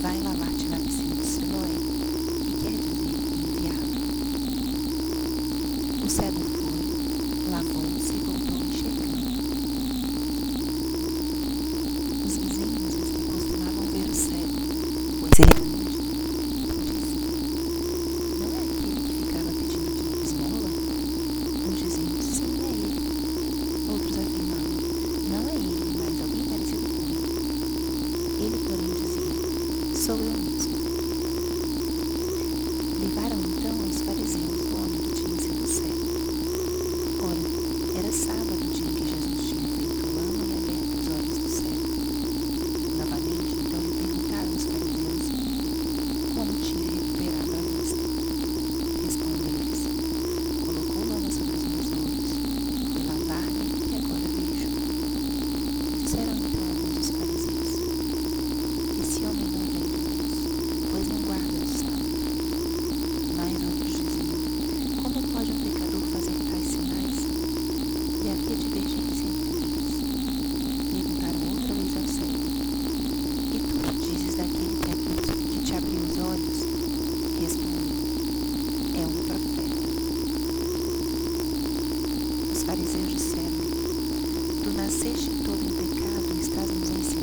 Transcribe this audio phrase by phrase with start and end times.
[0.00, 1.74] vai lavar-te na piscina de Siloé
[2.46, 3.14] e quer beber
[3.64, 3.74] e.
[6.04, 6.47] O cego
[84.78, 87.17] nasceste todo em pecado e estás nos ensinando?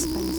[0.00, 0.29] Господи.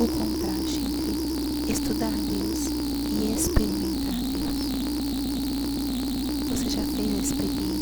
[0.00, 2.68] o contraste entre estudar Deus
[3.12, 4.56] e experimentar Deus.
[6.48, 7.79] Você já fez a experiência?